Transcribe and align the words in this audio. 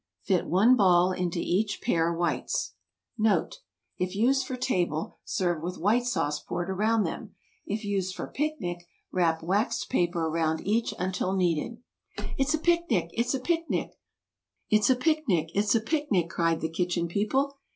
Fit 0.23 0.47
one 0.47 0.75
ball 0.75 1.11
into 1.11 1.37
each 1.37 1.79
pair 1.79 2.11
whites. 2.11 2.73
NOTE. 3.19 3.57
If 3.99 4.15
used 4.15 4.47
for 4.47 4.55
table, 4.57 5.19
serve 5.23 5.61
with 5.61 5.77
White 5.77 6.05
Sauce 6.05 6.39
poured 6.39 6.71
around 6.71 7.03
them. 7.03 7.35
If 7.67 7.85
used 7.85 8.15
for 8.15 8.25
picnic, 8.25 8.87
wrap 9.11 9.43
waxed 9.43 9.91
paper 9.91 10.25
around 10.25 10.65
each 10.65 10.91
until 10.97 11.33
needed. 11.35 11.83
[Illustration: 12.15 12.15
Stuffed 12.15 12.31
Eggs.] 12.31 12.33
"It's 12.39 12.53
a 12.55 12.57
picnic! 12.57 13.09
It's 15.53 15.75
a 15.75 15.79
picnic!" 15.79 16.29
cried 16.31 16.61
the 16.61 16.69
Kitchen 16.69 17.07
People. 17.07 17.59